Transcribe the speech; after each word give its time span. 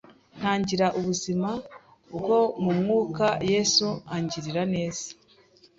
ntangira 0.37 0.87
ubuzima 0.99 1.49
bwo 2.15 2.39
mu 2.63 2.71
mwuka 2.79 3.27
Yesu 3.51 3.87
ingirira 4.17 4.61
neza 4.73 5.05